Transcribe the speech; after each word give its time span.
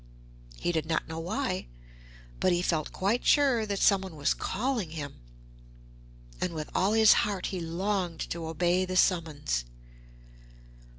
He 0.57 0.71
did 0.71 0.87
not 0.87 1.07
know 1.07 1.19
why, 1.19 1.67
but 2.39 2.51
he 2.51 2.63
felt 2.63 2.91
quite 2.91 3.23
sure 3.23 3.67
that 3.67 3.77
someone 3.77 4.15
was 4.15 4.33
calling 4.33 4.89
him, 4.89 5.17
and 6.41 6.55
with 6.55 6.71
all 6.73 6.93
his 6.93 7.13
heart 7.21 7.45
he 7.53 7.59
longed 7.59 8.27
to 8.31 8.47
obey 8.47 8.83
the 8.83 8.97
summons. 8.97 9.63